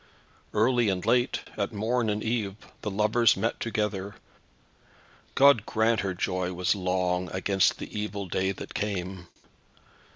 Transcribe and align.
Early 0.55 0.89
and 0.89 1.05
late, 1.05 1.41
at 1.57 1.71
morn 1.71 2.09
and 2.09 2.23
eve, 2.23 2.55
the 2.81 2.89
lovers 2.89 3.37
met 3.37 3.59
together. 3.59 4.15
God 5.35 5.63
grant 5.67 5.99
her 5.99 6.15
joy 6.15 6.53
was 6.53 6.73
long, 6.73 7.29
against 7.31 7.77
the 7.77 7.95
evil 7.99 8.25
day 8.27 8.51
that 8.51 8.73
came. 8.73 9.27